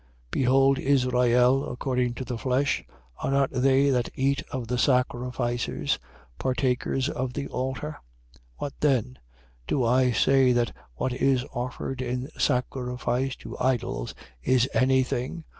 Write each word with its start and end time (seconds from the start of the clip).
Behold 0.31 0.79
Israel 0.79 1.71
according 1.71 2.15
to 2.15 2.25
the 2.25 2.35
flesh. 2.39 2.83
Are 3.21 3.29
not 3.29 3.51
they 3.51 3.91
that 3.91 4.09
eat 4.15 4.41
of 4.49 4.67
the 4.67 4.79
sacrifices 4.79 5.99
partakers 6.39 7.07
of 7.07 7.33
the 7.33 7.45
altar? 7.49 7.97
10:19. 8.33 8.39
What 8.57 8.73
then? 8.79 9.19
Do 9.67 9.85
I 9.85 10.09
say 10.09 10.53
that 10.53 10.75
what 10.95 11.13
is 11.13 11.45
offered 11.53 12.01
in 12.01 12.29
sacrifice 12.35 13.35
to 13.35 13.55
idols 13.59 14.15
is 14.41 14.67
any 14.73 15.03
thing? 15.03 15.43